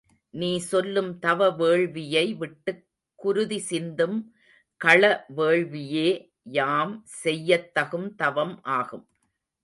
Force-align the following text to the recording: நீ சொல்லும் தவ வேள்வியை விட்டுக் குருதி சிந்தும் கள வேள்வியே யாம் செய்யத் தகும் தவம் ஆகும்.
நீ 0.33 0.57
சொல்லும் 0.57 1.19
தவ 1.19 1.49
வேள்வியை 1.49 2.23
விட்டுக் 2.37 2.85
குருதி 3.19 3.59
சிந்தும் 3.59 4.17
கள 4.81 5.03
வேள்வியே 5.37 6.07
யாம் 6.51 7.03
செய்யத் 7.21 7.71
தகும் 7.75 8.15
தவம் 8.15 8.61
ஆகும். 8.63 9.05